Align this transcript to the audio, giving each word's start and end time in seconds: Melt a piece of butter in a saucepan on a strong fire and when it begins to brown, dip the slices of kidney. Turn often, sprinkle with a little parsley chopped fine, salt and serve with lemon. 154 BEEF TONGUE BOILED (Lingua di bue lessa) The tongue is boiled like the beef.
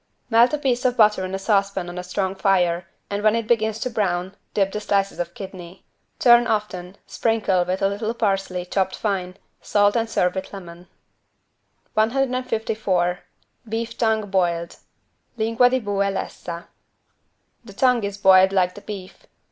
Melt 0.31 0.51
a 0.51 0.57
piece 0.57 0.83
of 0.83 0.97
butter 0.97 1.23
in 1.25 1.35
a 1.35 1.37
saucepan 1.37 1.87
on 1.87 1.99
a 1.99 2.03
strong 2.03 2.33
fire 2.33 2.87
and 3.11 3.21
when 3.21 3.35
it 3.35 3.45
begins 3.45 3.77
to 3.81 3.87
brown, 3.91 4.35
dip 4.55 4.71
the 4.71 4.79
slices 4.79 5.19
of 5.19 5.35
kidney. 5.35 5.85
Turn 6.17 6.47
often, 6.47 6.97
sprinkle 7.05 7.63
with 7.65 7.83
a 7.83 7.87
little 7.87 8.15
parsley 8.15 8.65
chopped 8.65 8.95
fine, 8.95 9.37
salt 9.61 9.95
and 9.95 10.09
serve 10.09 10.33
with 10.33 10.51
lemon. 10.53 10.87
154 11.93 13.19
BEEF 13.69 13.95
TONGUE 13.95 14.25
BOILED 14.25 14.77
(Lingua 15.37 15.69
di 15.69 15.77
bue 15.77 16.09
lessa) 16.11 16.65
The 17.63 17.73
tongue 17.73 18.03
is 18.03 18.17
boiled 18.17 18.51
like 18.51 18.73
the 18.73 18.81
beef. 18.81 19.27